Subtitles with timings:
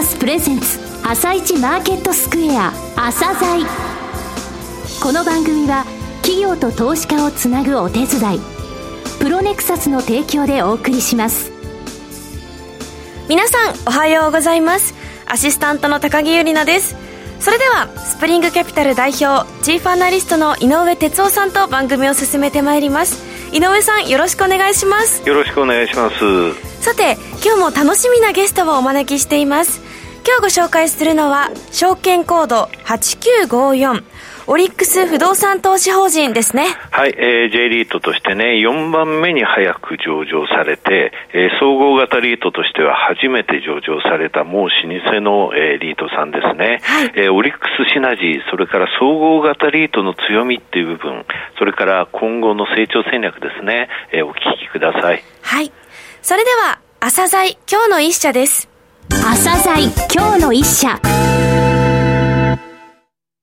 [0.00, 3.66] サスプレゼンツ朝一マーケットスクエア朝鮮。
[5.02, 5.84] この番組は
[6.22, 8.40] 企業と投資家をつなぐお手伝い
[9.18, 11.52] プロネクサスの提供でお送りします。
[13.28, 14.94] 皆さんおはようございます。
[15.26, 16.96] アシスタントの高木由里奈です。
[17.38, 23.22] それではスプリングキャピタル代表チーフアナリストの井上哲夫さんと番組を進めてまいります。
[23.52, 25.28] 井上さんよろしくお願いします。
[25.28, 29.82] よろしくお願いしますさて今日も楽しみなゲストをお招きしています
[30.26, 34.02] 今日ご紹介するのは証券コード8954
[34.46, 36.66] オリックス不動産投資法人ですね。
[36.90, 46.80] はい、えー、J リートとしてね、4番目に早く上場されて、えー、総合型リートとしては初めて上場されたもう老舗の、えー、リートさんですね。
[46.82, 51.24] はい、えー、オリックスシナジー、それから総合型リートの強みっていう部分、
[51.56, 55.22] それから今後の成長戦略ですね、えー、お聞きください。
[55.42, 55.70] はい。
[56.22, 58.68] それでは、朝鮮今日の一社です。
[59.08, 61.00] 朝鮮今日の一社。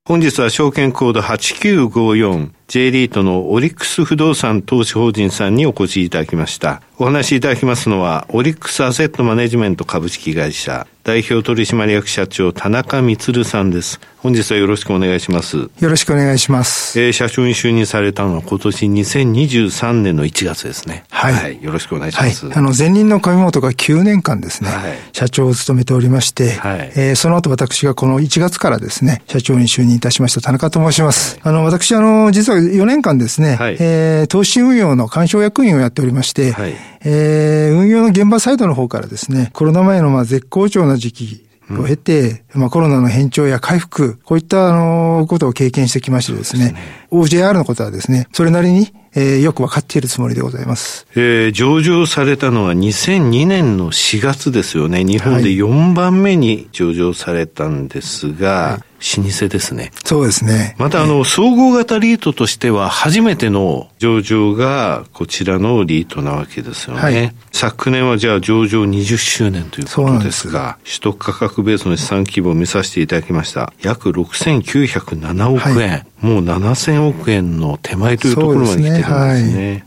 [0.04, 6.80] 本日は証券コード 8954J リートのオリックス不動産投資法人さんにお越しいただきました。
[6.98, 13.98] お話しいただきますのは、オリックスアセットマネジメント株式会社代表取締役社長田中光さんです。
[14.18, 15.56] 本日はよろしくお願いします。
[15.56, 17.00] よろしくお願いします。
[17.00, 21.04] えー、社長に就任されたのは今年2023年の1月ですね。
[21.08, 21.32] はい。
[21.32, 22.44] はい、よろしくお願いします。
[22.44, 31.38] はい、あの、前任の上本が9年間ですね、はい、社長を務めておりまして、はい、えー、その後私がこの1月からですね、社長に就任いたしました田中と申します。
[31.40, 51.06] はい、あの、私、あの、実は4年間ですね、はい、えー、投資運用の干渉役員をやっておりまして、はい、えー、運用の現場サイドの方からですね、コロナ前のまあ絶好調な時期を経て、まあコロナの変調や回復、こういったあの、ことを経験してきましてですね、すね OJR のことはですね、それなりに、えー、よくわかっているつもりでございます。
[51.14, 55.04] えー、上場されたのは2002年の4月ですよね。
[55.04, 59.92] 日本で4番目に上場されたんですが、はい老舗ですね。
[60.04, 60.74] そうですね。
[60.78, 67.00] また、あの、総合型リートとしては初めての上場がこちらのリートなわけですよね。
[67.00, 73.72] はい、昨年はじゃあ上場20周年ということですが、す取得価格ベースの資産規模を見させていただきました。
[73.82, 75.90] 約6907億円。
[75.90, 79.02] はいもう7000億円の手前というところまで来てるんですね。
[79.02, 79.40] すねはい、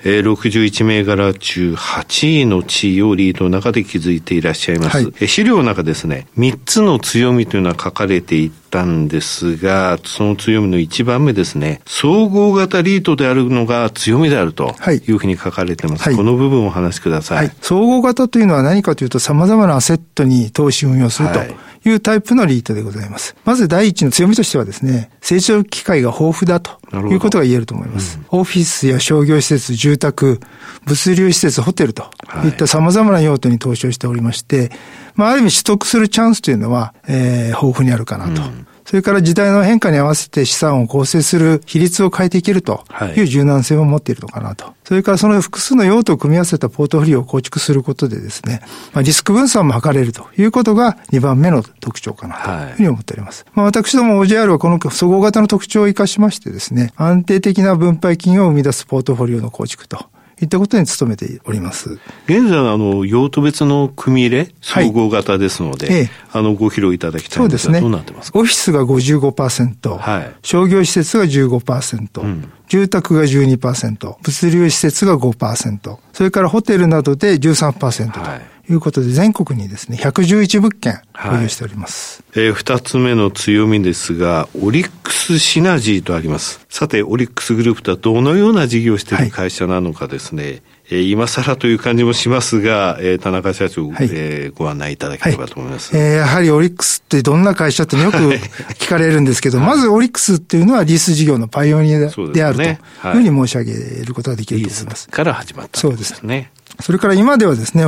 [0.06, 4.98] えー、61銘柄中8位の地位をリードの中で築いていらっしゃいます。
[4.98, 14.74] はい、え資料の中ですね、3つの強みというのは書かれていたんですが、その強みの1番目ですね、総合型リートであるのが強みであると
[15.08, 16.04] いうふうに書かれてます。
[16.04, 17.38] はい、この部分をお話しください。
[17.38, 21.40] はい、総合型というのは何かというと様々なアセットに投資運用すると。
[21.44, 23.36] いうタイプのリートでございます。
[23.44, 28.20] まず第一の強みとしてはですね、成長機会が豊富だということが言えると思います。
[28.32, 30.40] うん、オフィスや商業施設、住宅、
[30.86, 32.10] 物流施設、ホテルと
[32.46, 34.72] いった様々な用途に投資をしておりまして、
[35.16, 38.42] まあ、ある意味取得するチャンスというのは、えー、豊富にあるかなと。
[38.42, 42.84] うんそれから時代の変化に合わせて資産を構成する比率を変えていけると
[43.16, 44.74] いう柔軟性を持っているのかなと。
[44.84, 53.46] それからその複数の用途を組み合わせたポートフォリオを構築することでですね、まあ、リスク分散も図れるということが2番目の特徴かなというふうに思っております。
[53.54, 60.06] まあ、私ども OJR はこの総合型の特徴を生かしましてですね、安定的な分配金を生み出すポートフォリオの構築と
[60.42, 62.00] いったことに努めております。
[62.26, 67.82] 現在、あの、用途別の組入れ、総合型ですので、はい、あの、ご披露いただきたいんですが、ね。
[67.82, 68.40] どうなってますか？
[68.40, 78.20] オフィスが55%、はい、商業施設が15%、うん、住宅が12%、物流施設が5%、それからホテルなどで13%と。
[78.20, 82.24] はいいうことで、全国にですね、111物件保有しております。
[82.34, 86.66] はい、えー、二つ目の強みですが、オリックスシナジーとあります。
[86.70, 90.62] さて、オリックスグループとはどのような事業をしている会社なのかですね、はい
[90.92, 95.96] えー、今更という感じもしますが、えー、田中社長、はい、えー、ご案内いただければと思います。
[95.96, 105.08] はい、えー、やはりオリックスってどんな会社ってよく聞かれるんですけど、はい、まずオリックスっていうのはリース事業のパイオニアであるというふうに申し上げることができると思います。
[105.08, 106.52] から始まった、そうですね。
[106.80, 107.84] それから今ではですね、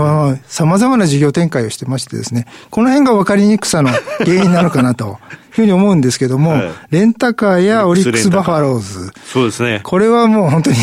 [0.48, 5.20] 様々な事業展開をしてましてですね、この辺が分かりにくさの原因なのかなと。
[5.54, 9.12] い うふうに思うんですけども、はい、レンタカーやオリックスバファローズ。
[9.26, 9.82] そうですね。
[9.84, 10.78] これはもう本当に、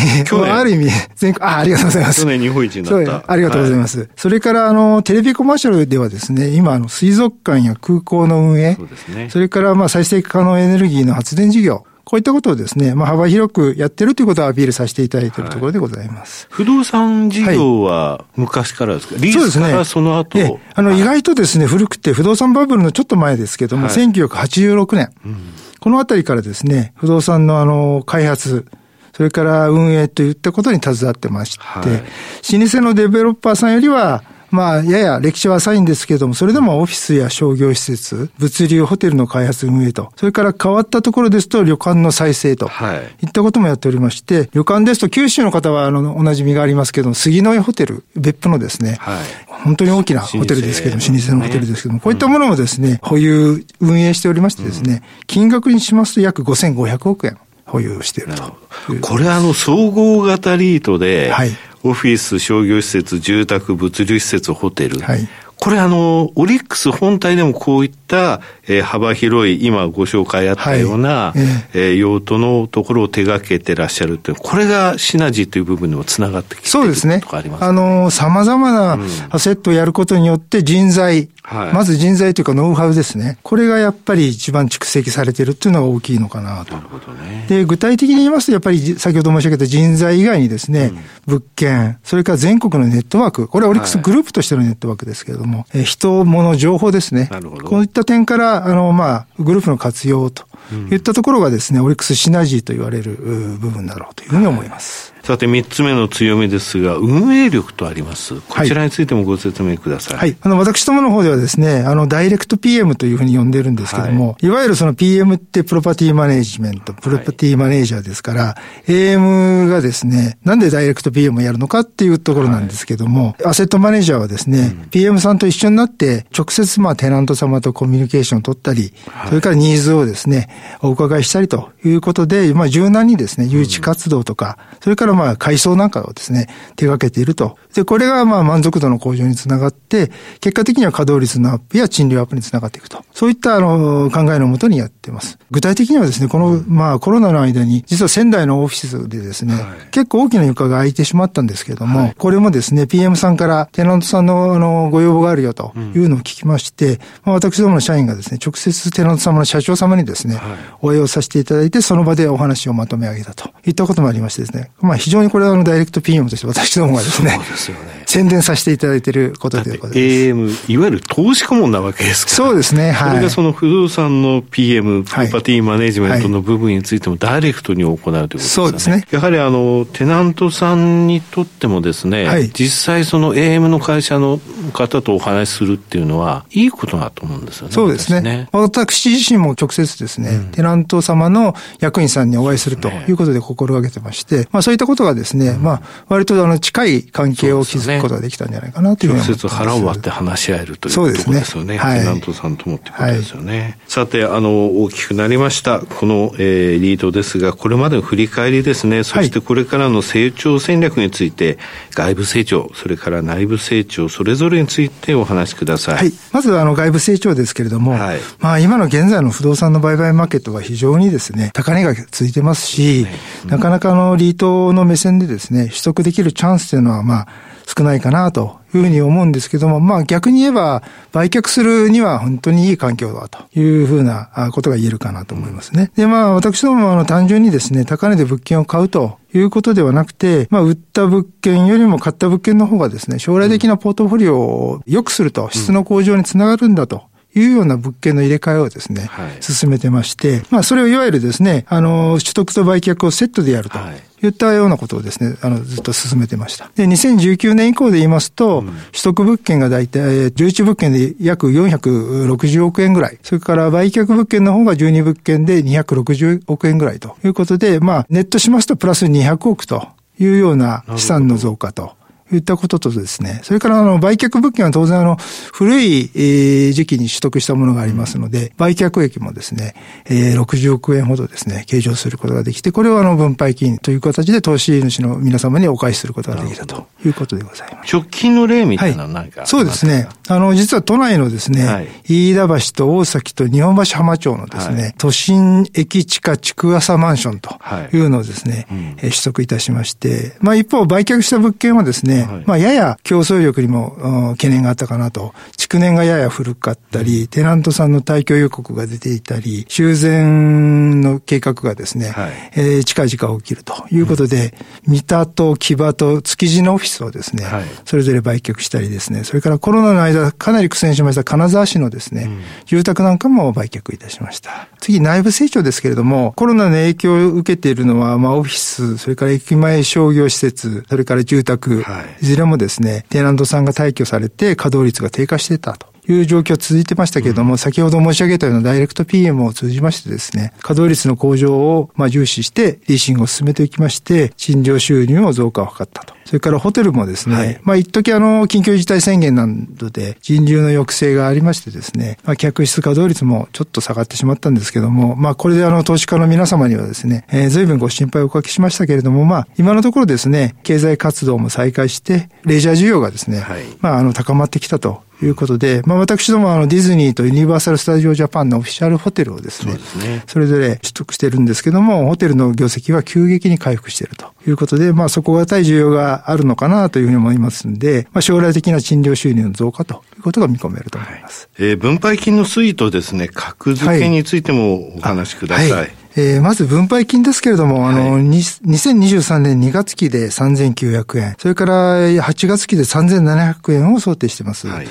[0.49, 2.21] ある意味、全国、あ、ありがとうございます。
[2.21, 3.31] 去年日本一になった。
[3.31, 3.99] ありがとうございます。
[3.99, 9.29] はい、それから、あの、テレビコマーシャルではですね、今、あの、水族館や空港の運営、そうですね。
[9.29, 16.47] それから、まあ、再生可能エネルギーの発電事業、こういったことをですね、まあ、幅広くやってるということをアピールさせていただいているところでございます。
[16.49, 25.37] はい、不動産事業は昔からですか、はい、リースからその後、ね、あの、意外とですね、古くて不動産バブルのちょっと前ですけども、はい、1986年、うん、
[25.79, 28.65] このあたりからですね、不動産のあの、開発、
[29.13, 57.37] それから運営といったことに携わってまして、はい、老舗のデベロッパーさんよりは、まあ、やや歴史は浅いんですけれども、それでもオフィスや商業施設、物流、ホテルの開発運営と、それから変わったところですと旅館の再生と、はい、いったこともやっておりまして、旅館ですと九州の方はあのおなじみがありますけども、杉の井ホテル、別府のですね、はい、本当に大きなホテルですけども、老舗のホテルですけども、こういったものもですね、保有、運営しておりましてですね、金額にしますと約5500億円。
[57.71, 58.57] 保有していると。
[58.99, 61.51] これあの総合型リートで、はい、
[61.83, 64.99] オフィス、商業施設、住宅、物流施設、ホテル。
[64.99, 65.27] はい、
[65.57, 71.39] これあの、オリックス本体でもこういった、えー、幅広い、今ご紹介あったような、はい、
[71.73, 77.21] えー、用途のところを手掛けてらっしゃるって、これがシナジーという部分にもつながってきてそうですね。
[77.59, 83.37] あの、様々なアセットをやることによって人材、はい、まず人材というかノウハウですね。
[83.43, 86.75] これがやっぱり一番蓄積されているっていうのが大きいのかなと。
[86.75, 87.45] なるほどね。
[87.49, 90.91] で、具体的に言いますと、やっぱり先ほど申し上げた人材以外にですね、
[91.27, 97.27] うん、物件、それから全国のネットワーク、これはオリックスグループとしてのネットワークですけれども、はい、人、物、情報ですね。
[97.29, 97.67] なるほど。
[97.67, 100.45] こういった点から、あの、まあ、グループの活用と
[100.91, 103.11] いったところがですね、オリックスシナジーと言われる
[103.59, 105.13] 部分だろうというふうに思います。
[105.23, 108.41] さて、三つ目の強みですが、運営力とあります。
[108.41, 110.17] こちらについてもご説明ください。
[110.17, 110.35] はい。
[110.41, 118.57] あの、私どもの方ではですね、あの、ダイレクト PM というふうに呼んでるんですけども、はい、いわゆるその PM ってプロパティマネジメント、プロパティマネージャーですから、は
[118.87, 128.91] い、AM がですね、なんでダイレクト PM をやるのかっていうところなんですけども、はい、アセットマネージャーはですね、うん、PM さんと一緒になって、直接まあテナント様とコミュニケーションを取ったり、
[129.29, 130.49] それからニーズをですね、
[130.81, 137.57] お伺いしたりということで、まあ柔軟にですね、誘致活動とか、それからまあ改装なんかをですね、手掛けていると。
[137.73, 143.03] で、これがまあ満足度の向上につながって、結果的には稼働率のアップや賃料アップにつながっていくと。
[143.13, 145.37] そういったあの考えのもとにやってます。
[145.51, 160.40] 具体的にはですね、このまあコロナの間に、実は仙台のオフィスでですね、はい、結構大きな床が空いてしまったんですけれども、はい、これもですね、PM さんからテナントさんのあのご要望があるよというのを聞きまして、うん、まあ、私どもの社員がですね、直接テナント様の社長様にですね、はい、
[160.81, 169.99] お会いをさせていただいて、その場でお話をまとめ上げたといったこともありましてですね、まあ非常にこれはあのダイレクト PM として私どもがですね、すね宣伝させていただいていることでございます。
[169.99, 172.35] AM、いわゆる投資顧問なわけですから。
[172.35, 173.09] そうですね、はい。
[173.11, 178.49] それがその不動産の PM、プロパティマネジメントの部分についてもダイレクトに行うということですね。
[178.49, 179.05] そうですね。
[179.11, 184.39] やはりあの、テナントさんにとってもですね、はい、実際その AM の会社の
[184.73, 187.73] 方とお話しするっていうのは、いいことだと思うんですよね。
[187.73, 188.21] そうですね。
[188.21, 199.45] ね私自身も直接ですね、うん、テナント様の役員さんにお会いするということで心がけてまして、まあそういったことがですね、うん、まあ割とあの近い関係を築くことができたんじゃないかなというふうに思います。
[199.45, 201.77] 直接腹を割って話し合えるということですよね。
[201.77, 203.59] はい、テナントさんともってことですよね。
[203.59, 211.57] はい、さて、あの、大きくなりました、この、えー、リードですが、これまでの振り返りですね、そしてこれからの成長戦略について、
[211.93, 215.95] 外部成長、それから内部成長、それぞれについてお話しください。
[215.95, 216.13] はい。
[216.31, 223.11] まず、あの、外部成長ですけれども、はい、まあ、今の現在の不動産の売買マーケットは非常にですね、高値がついてますし、ね
[223.45, 227.27] うん、なかなかのリートの目線でですね、取得できるチャンスというのは、まあ、
[227.65, 235.91] 少ないかなというふうに思うんですけども、まあ逆に言えば、売却するには本当にいい環境だというふうなことが言えるかなと思いますね。
[235.95, 253.77] で、まあ私どもあの単純にですね、高値で物件を買うということではなくて、まあ売った物件よりも買った物件の方がですね、将来的なポートフォリオを良くすると、質の向上につながるんだというような物件の入れ替えをですね、はい、進めてまして、まあそれをいわゆるですね、あの、取得と売却をセットでやると。
[253.77, 256.69] はいいったようなことをですね、あの、ずっと進めてました。
[256.75, 263.17] で、2019年以降で言いますと、うん、取得物件が大体、11物件で約460億円ぐらい。
[263.23, 269.87] それから売却物件の方が12物件で260億円ぐらいということで、まあ、ネットしますとプラス200億と
[270.19, 271.93] いうような資産の増加と。
[272.35, 275.17] いったこととですね、それからあの、売却物件は当然あの、
[275.53, 279.73] 古い、え時期に取得したものがありますので、売却益もですね、
[280.05, 287.95] えー、60億円ほどですね、計上することができて、これをあの、分配金という形で投資主の皆様にお返しすることができたということでございます。
[287.95, 290.07] 直近の例みたいなのは何か、はい、そうですね。
[290.27, 297.55] あの、実は都内のですね、はい、飯田橋と大崎と日本橋浜町のですね、はい、都心駅地下築浅マンションと
[297.93, 298.01] い。
[298.05, 305.33] うのをですね、はいうん、取得いたしまして、まあ一方売却した物件はですね、はい、まあ、やや競争力にも懸念があったかなと。
[305.57, 314.53] 築年がやや古かったり、テナントさんの退去予告が出ていたり、修繕の計画がですね、はい、えー、近々起きるということで、
[314.87, 324.67] うん、三田と木場と築地のオフィスをですね、はい、それぞれ売却したりですね、それからコロナの間かなり苦戦しました金沢市のですね、うん、住宅なんかも売却いたしました。
[324.79, 335.91] 次、内部成長ですけれども、コロナの影響を受けているのは、まあ、オフィス、それから駅前商業施設、それから住宅、はい、いずれもですね、テナントさんが退去されて稼働率が低下してたと。
[336.09, 346.15] いう状況続いてましたけれども、うん、先ほど申し上げたようなダイレクト PM を通じましてですね、稼働率の向上をまあ重視してリーシングを進めていきまして、賃料収入を増加を図ったと。
[346.25, 370.23] それからホテルもですね、はい、まあ一時あの、緊急事態宣言などで人流の抑制がありましてですね、まあ客室稼働率もちょっと下がってしまったんですけども、まあこれであの、投資家の皆様にはですね、えー、随分ご心配をおかけしましたけれども、まあ今のところですね、経済活動も再開して、レジャー需要がですね、はい、まああの、高まってきたということで、まあ私どもあのディズニーとユニバーサル・スタジオ・ジャパンのオフィシャルホテルをですね、そね。
[370.27, 381.49] それぞれ取得してるんですけども、ホテルの業績は急激に回復しているということで、まあ底堅い需要があるのかなというふうに思いますんで、まあ将来的な賃料収入の増加ということが見込めると思います。
[381.57, 385.71] はい、えー、分配金の推移とですね、格付けについてもお話しください。
[385.71, 394.67] はいえー、まず分配金ですけれども、あの、はい、2023年2月期で3900円、それから8月期で3700円を想定しています。
[394.67, 394.87] はい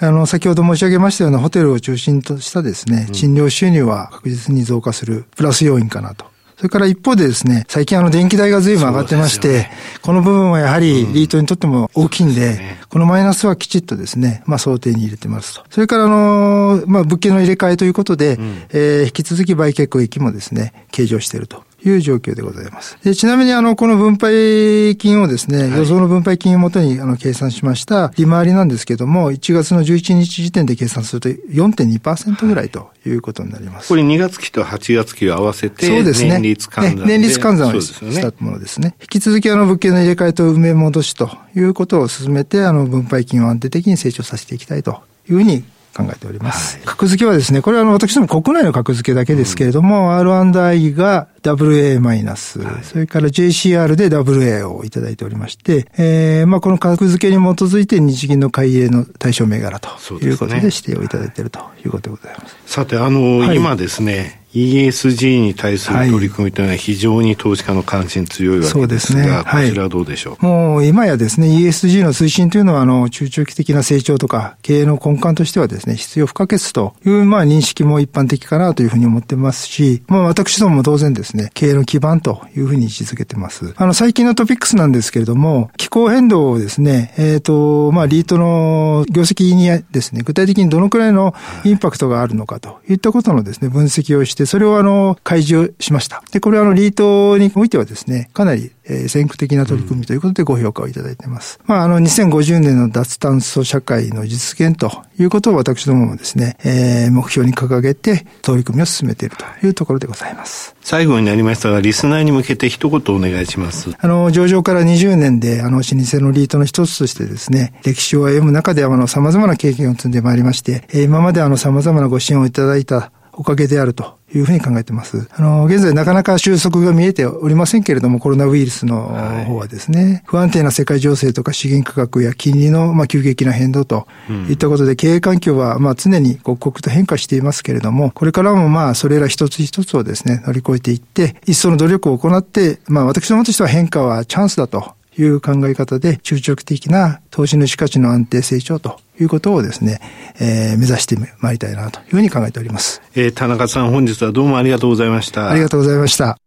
[0.00, 6.26] あの、先ほど申し上げましたようなホテルを中心としたですね、賃料収入は確実に増加するプラス要因かなと。
[6.58, 9.70] それから一方でですね、最近あの電気代が随分上がってまして、ね、
[10.02, 15.64] この部分はやはりリートにとっても大きいんで、うんね、このマイナスはきちっとですね、まあ想定に入れてますと。
[15.70, 21.62] それからあの、まあ物件の入れ替えということで、うん、えー、引き続き売却益もですね、計上していると。
[21.84, 22.98] いう状況でございます。
[23.04, 33.88] でちなみに、あの、この分配金をですね、予想の分配金をもとに、あの、計算しました利回りなんですけども、1月の11日時点で計算すると4.2%ぐらいということになります。
[33.88, 36.30] これ2月期と8月期を合わせて、そうですね。
[36.30, 38.94] 年率換算年率換算をしたものですね。
[39.00, 45.64] 引き続き、あの、物件の入れ替えと埋め戻しということを進めて、あの、分配金を安定的に成長させていきたいというふうに
[45.98, 46.76] 考えております。
[46.76, 62.56] はい、格付けはですね、これはあの私ども国内の格付けだけですけれども、うん、R&I が WA マイナス、それから JCR で WA をいただいておりまして、えー、まあこの格付けに基づいて日銀の買い入れの対象銘柄ということで指定をいただいているということでございます。
[62.66, 83.74] さて、あの、はい、今ですね、ESG に対する取り組みというのは非常に投資家の関心強いわけですが、ね、こちらはどうでしょう、もう今やですね、ESG の推進というのは、あの、中長期的な成長とか、経営の根幹としてはですね、必要不可欠という、まあ、認識も一般的かなというふうに思ってますし、まあ、私どもも当然ですね、経営の基盤というふうに位置づけてます。
[83.76, 96.22] あの、最近のトピックスなんですけれども、気候変動をですね、えっ、ー、と、まあ、リートの業績にですね、具体的にどのくらいのインパクトがあるのかといったことのですね、分析をして、それをあの、開示をしました。
[96.32, 101.58] で、これはあの、リートにおいてはですね、かなり、えー、先駆的な取り組みということでご評価をいただいています。
[101.60, 110.74] うん、まあ、あの、2050年の脱炭素社会の実現ということを私どももですね、えー、目標に掲げて取り組みを進めているというところでございます。
[110.80, 113.90] 最後になりましたが、リスナーに向けて一言お願いします。
[113.98, 125.28] あの、上場から20年で、あの、老舗のリートの一つとしてですね、歴史を歩む中で、あの、様々な経験を積んでまいりまして、えー、今まであの、様々なご支援をいただいたおかげであるというふうに考えてます。
[125.30, 129.08] あの、現在なかなか収束が見えておりませんけれども、コロナウイルスの
[129.46, 134.06] 方はですね、はい、不安定な世界情勢とか資源価格や金利のまあ急激な変動と
[134.48, 150.00] いったことで、経営環境はまあ常に刻々と変化していますけれども、これからもまあそれら一つ一つをですね、乗り越えていって、一層の努力を行って、まあ私どもとしては変化はチャンスだという考え方で、中長期的な投資主価値の安定成長ということをですね、
[150.40, 153.02] えー、目指してまいりたいなというふうに考えております。
[153.14, 155.50] えー、田中さん本日はどうもありがとうございました。
[155.50, 156.38] ありがとうございました。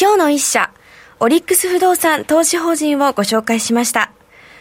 [0.00, 0.70] 今日の一社、
[1.20, 4.12] オリックス不動産投資法人をご紹介しました。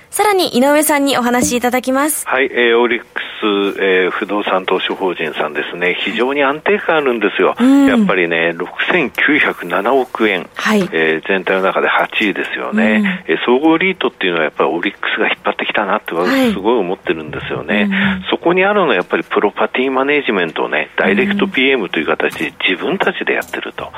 [0.09, 2.25] さらに井上さんにお話しいただきます。
[2.27, 7.55] はい、えー、オリックス、えー、不動産投資法人さんですね、非常に安定感あるんですよ。
[7.59, 17.85] うん、やっぱりね、6907億円、はい、えー、全体の中で8位ですよね、うん、えー、総合リートっていうのはやっぱりオリックスが引っ張ってきたなって私すごい思ってるんですよね。
[17.85, 23.91] はい、そこにあるのはやっぱりプロパティマネジメントをね、ダイレクト PM という形で自分たちでやってると。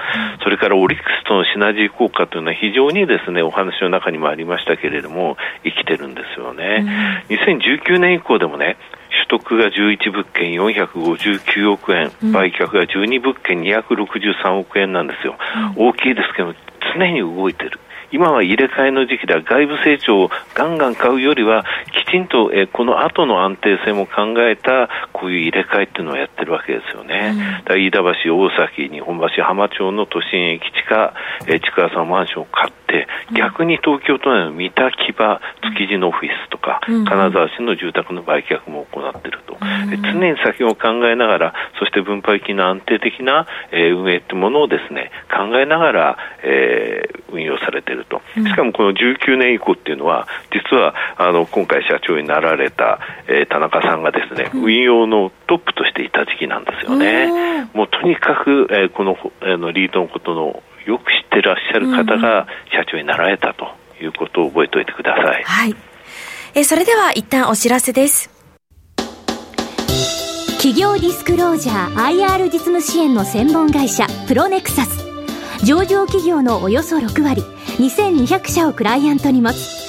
[0.44, 6.86] それからオリックスとのシナジー効果というのは非常にですね、お話の中にもありましたけれども、生きてるんですよね。
[7.30, 8.89] うん、2019年以降でもね、取
[9.30, 15.38] 得が11物件459億円、売却が12物件263億円なんですよ。
[15.78, 16.54] うん、大きいですけど、
[16.96, 17.80] 常に動いてる。
[18.12, 21.64] 今は入れ替えの時期では外部成長をガンガン買うよりは
[22.12, 27.36] ちんと、えー、この後の安定性も考えたこういう入れ替えっていうのをやってるわけですよね。
[27.70, 31.14] うん、飯田橋、大崎、日本橋、浜町の都心駅地下、
[31.48, 39.58] えー、地下さんマンションを買って、逆に東京都内の三田、木場、築地のオフィスとか、金沢市の住宅の売却も行っていると、
[40.02, 57.68] 常に先を考えながら、そして分配金の安定的な、えー、運営というものをですね考えながら、えー、運用されていると、しかもこの19年以降っていうのは、実はあの今回社長になられた、えー、田中さんがですね、運用のトップとしていた時期なんですよね。
[57.74, 63.68] もうとにかく、えー、この、えー、のリードのことのよく知ってらっしゃる方が社長になられたと
[64.02, 65.44] いうことを覚えておいてください。
[65.44, 65.76] はい。
[66.56, 68.30] えー、それでは一旦お知らせです。
[70.58, 75.06] 企業ディスクロージャー IR 実務支援の専門会社プロネクサス
[75.64, 77.42] 上場企業のおよそ6割
[77.78, 79.89] 2200社をクライアントに持つ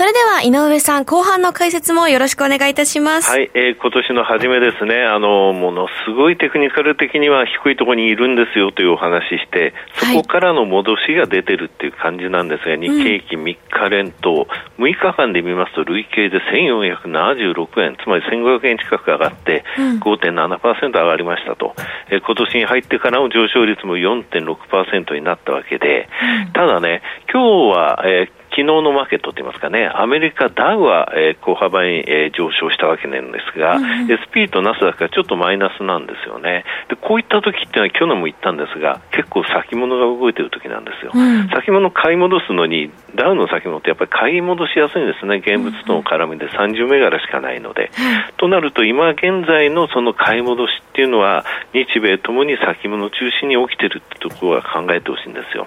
[0.00, 3.28] それでは井上さん、後半の解説もよろしくお願いいたします。
[3.28, 21.74] はい、えー、今年の初めですね、あの、ものすごいテクニカル的には低いところにいるんですよというお話して、そこからの戻しが出てるっていう感じなんですが、はい、日経平均3日連投、うん、6日間で見ますと累計で1476円、つまり1500円近く上がって、5.7%上がりましたと、
[22.08, 26.08] えー、今年に入ってからの上昇率も4.6%になったわけで、
[26.46, 36.64] うん、ただね、今日は、えー昨日のマーケットといいますかね、アメリカダウは、えー、小幅に、えー、上昇したわけなんですが、うん、SP とナスダックはちょっとマイナスなんですよね。
[36.88, 41.12] で、こういった時っていうのは去年も言ったんですが、結構先物が動いてる時なんですよ。
[41.14, 45.36] うん、先物買い戻すのに、ダウの先物ってやっぱり買い戻しやすいんですね。
[45.36, 47.90] 現物との絡みで30銘柄しかないので。
[47.90, 55.66] うん、となると、今現在のその買い戻しっていうのは、日米ともに先物中心に起きてるってところは考えてほしいんですよ。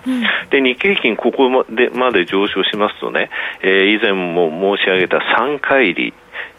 [0.50, 3.30] で、日経平均ここまでまで上昇しますとね、
[3.62, 6.14] えー、以前も申し上げた3回り、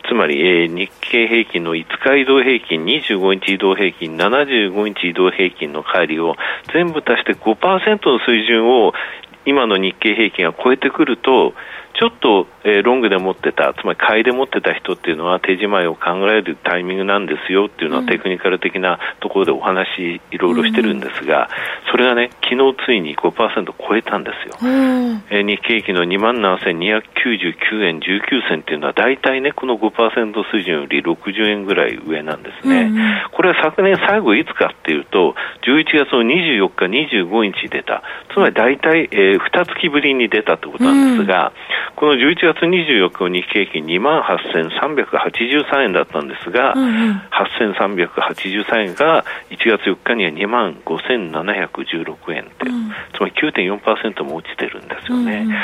[0.08, 6.36] つまり、えー、日経平均の5日移動平均、25日移動平均、75日移動平均の乖離を
[6.72, 8.92] 全部足して5%の水準を
[9.46, 11.54] 今の日経平均が超えてくると、
[11.94, 21.48] ちょっと、えー、ロングで持ってた、つまり買いで持ってた人っていうのは手仕舞いを考えるタイミングなんですよっていうのは、テクニカル的なところでお話いろいろしてるんですが、
[21.90, 24.56] それがね、昨日ついに5%超えたんですよ。
[25.30, 32.92] えー、日経平均の2万7299円19銭っていうのは大体ね、この5%水準より60円ぐらい上なんですね。
[33.32, 35.34] これは昨年最後いつかっていうと、
[35.66, 38.02] 11月の24日、25日出た。
[38.32, 41.52] つまり大体、えー、2月ぶりに出たってことなんですが、
[41.96, 55.42] この11月24日の日経平均2万8383円だったんですが、うんうん、8383円が1月4日には2万5716円って、うん、つまり9.4%も落ちてるんですよね。
[55.42, 55.54] うんうん、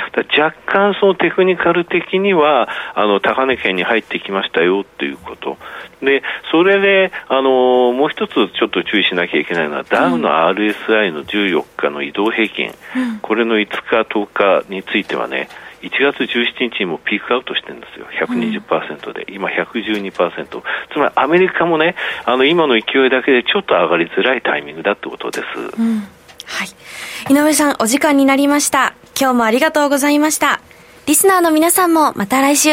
[0.41, 5.57] 若干そのテクニカル的には、あの、高値圏に入ってきましたよっていうこと。
[6.03, 15.49] で、それで、あの、もう一つちょっと注意しなきゃいけないのは、ダウの RSI の14日の移動平均、うん、これの5日、10日についてはね、
[15.83, 20.63] 1月17日にもピークアウトしてるんですよ、120%で、うん、今112%、
[20.93, 25.45] つまりアメリカもね、あの今の勢いだけでちょっと上がりづらいタイミングだってことです。
[25.79, 26.01] うん、
[26.45, 27.33] はい。
[27.33, 28.95] 井上さん、お時間になりました。
[29.19, 30.61] 今日もありがとうございました。
[31.07, 32.71] リスナーの皆さんもまた来週。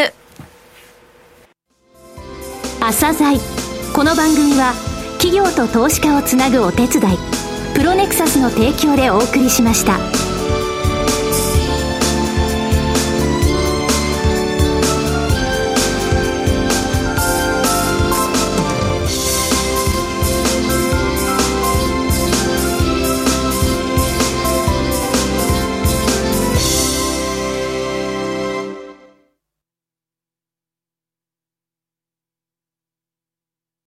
[2.80, 3.38] 朝鮮
[3.92, 4.72] この番組は
[5.18, 7.18] 企業と投資家をつなぐお手伝い
[7.74, 10.27] プロネクサスの提供でお送りしました。